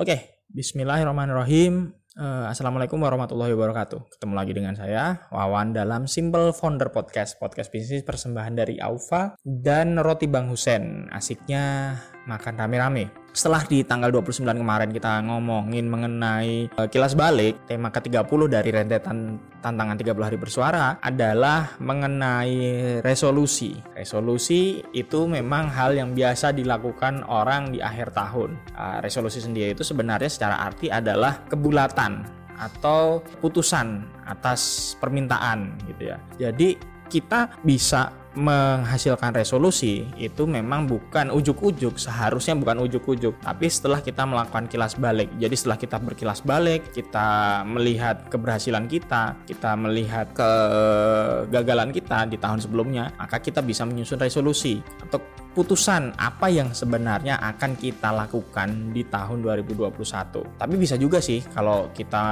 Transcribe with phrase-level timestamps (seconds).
[0.00, 1.92] Oke, bismillahirrahmanirrahim.
[2.16, 4.16] Uh, Assalamualaikum warahmatullahi wabarakatuh.
[4.16, 10.00] Ketemu lagi dengan saya, Wawan dalam Simple Founder Podcast, podcast bisnis persembahan dari Aufa dan
[10.00, 11.12] Roti Bang Husen.
[11.12, 12.00] Asiknya
[12.30, 13.10] makan rame-rame.
[13.30, 19.38] Setelah di tanggal 29 kemarin kita ngomongin mengenai uh, kilas balik, tema ke-30 dari rentetan
[19.62, 23.78] tantangan 30 hari bersuara adalah mengenai resolusi.
[23.94, 28.58] Resolusi itu memang hal yang biasa dilakukan orang di akhir tahun.
[28.74, 32.26] Uh, resolusi sendiri itu sebenarnya secara arti adalah kebulatan
[32.60, 36.18] atau putusan atas permintaan gitu ya.
[36.36, 36.76] Jadi
[37.10, 43.42] kita bisa menghasilkan resolusi itu memang bukan ujuk-ujuk seharusnya bukan ujuk-ujuk.
[43.42, 49.34] Tapi setelah kita melakukan kilas balik jadi setelah kita berkilas balik kita melihat keberhasilan kita
[49.46, 54.78] kita melihat kegagalan kita di tahun sebelumnya maka kita bisa menyusun resolusi.
[55.02, 55.18] Atau
[55.50, 59.90] putusan apa yang sebenarnya akan kita lakukan di tahun 2021.
[60.56, 62.22] Tapi bisa juga sih kalau kita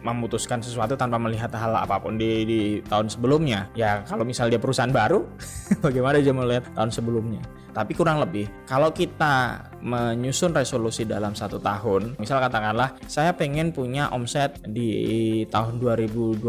[0.00, 3.68] memutuskan sesuatu tanpa melihat hal apa pun di, di tahun sebelumnya.
[3.76, 5.20] Ya kalau misalnya dia perusahaan baru,
[5.84, 7.44] bagaimana dia melihat tahun sebelumnya.
[7.76, 14.08] Tapi kurang lebih, kalau kita menyusun resolusi dalam satu tahun, misal katakanlah saya pengen punya
[14.16, 16.40] omset di tahun 2021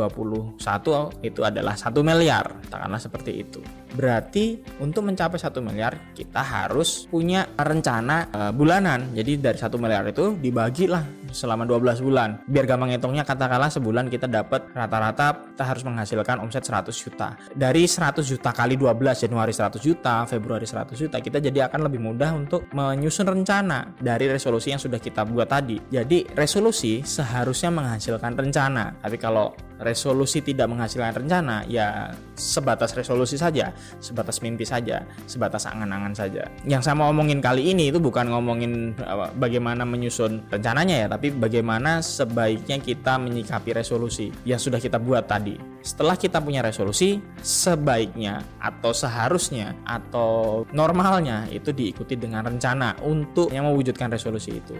[1.27, 3.59] itu adalah satu miliar, katakanlah seperti itu.
[3.91, 9.11] Berarti untuk mencapai satu miliar kita harus punya rencana uh, bulanan.
[9.11, 12.39] Jadi dari satu miliar itu dibagilah selama 12 bulan.
[12.47, 17.33] Biar gampang hitungnya katakanlah sebulan kita dapat rata-rata kita harus menghasilkan omset 100 juta.
[17.51, 21.99] Dari 100 juta kali 12 Januari 100 juta, Februari 100 juta kita jadi akan lebih
[22.01, 25.81] mudah untuk menyusun rencana dari resolusi yang sudah kita buat tadi.
[25.89, 29.01] Jadi resolusi seharusnya menghasilkan rencana.
[29.01, 36.13] Tapi kalau resolusi tidak menghasilkan rencana, ya sebatas resolusi saja, sebatas mimpi saja, sebatas angan-angan
[36.13, 36.49] saja.
[36.65, 38.97] Yang saya mau ngomongin kali ini itu bukan ngomongin
[39.37, 45.57] bagaimana menyusun rencananya ya, tapi bagaimana sebaiknya kita menyikapi resolusi yang sudah kita buat tadi.
[45.81, 53.53] Setelah kita punya resolusi, sebaiknya atau seharusnya atau normal halnya itu diikuti dengan rencana untuk
[53.55, 54.75] yang mewujudkan resolusi itu.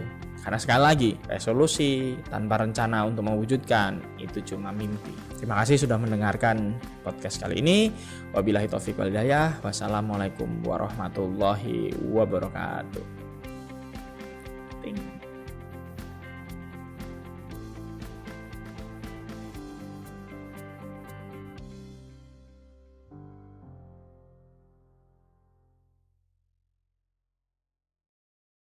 [0.48, 5.12] Karena sekali lagi, resolusi tanpa rencana untuk mewujudkan itu cuma mimpi.
[5.36, 6.72] Terima kasih sudah mendengarkan
[7.04, 7.92] podcast kali ini.
[8.32, 9.60] Wabillahi taufiq wal hidayah.
[9.60, 13.04] Wassalamualaikum warahmatullahi wabarakatuh.
[14.80, 15.17] Thank you.